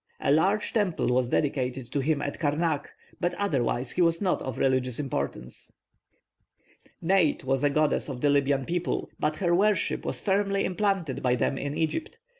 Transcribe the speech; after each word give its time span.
A 0.19 0.31
large 0.31 0.73
temple 0.73 1.09
was 1.09 1.29
dedicated 1.29 1.91
to 1.91 1.99
him 1.99 2.23
at 2.23 2.39
Karnak, 2.39 2.89
but 3.19 3.35
otherwise 3.35 3.91
he 3.91 4.01
was 4.01 4.19
not 4.19 4.41
of 4.41 4.57
religious 4.57 4.99
importance. 4.99 5.71
+Neit+ 7.03 7.43
was 7.43 7.63
a 7.63 7.69
goddess 7.69 8.09
of 8.09 8.19
the 8.19 8.29
Libyan 8.31 8.65
people; 8.65 9.11
but 9.19 9.35
her 9.35 9.53
worship 9.53 10.03
was 10.03 10.19
firmly 10.19 10.65
implanted 10.65 11.21
by 11.21 11.35
them 11.35 11.55
in 11.55 11.77
Egypt. 11.77 12.17